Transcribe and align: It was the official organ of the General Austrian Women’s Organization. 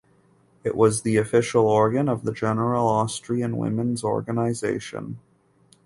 It 0.63 0.75
was 0.75 1.03
the 1.03 1.17
official 1.17 1.67
organ 1.67 2.09
of 2.09 2.23
the 2.23 2.31
General 2.31 2.87
Austrian 2.87 3.55
Women’s 3.55 4.03
Organization. 4.03 5.19